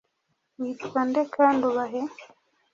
Witwa 0.59 1.01
nde 1.07 1.21
kandi 1.35 1.61
ubahe 1.69 2.01